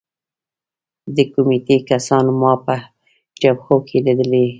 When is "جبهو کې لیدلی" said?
3.41-4.39